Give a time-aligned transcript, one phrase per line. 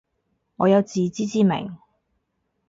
[0.55, 1.77] 我有自知之明